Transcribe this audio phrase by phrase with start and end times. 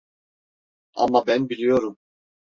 [0.93, 1.97] Ama ben biliyorum.